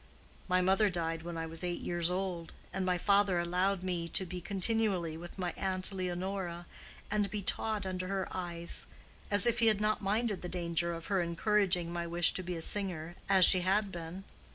[0.47, 4.25] My mother died when I was eight years old, and my father allowed me to
[4.25, 6.65] be continually with my Aunt Leonora
[7.11, 8.87] and be taught under her eyes,
[9.29, 12.55] as if he had not minded the danger of her encouraging my wish to be
[12.55, 14.23] a singer, as she had been.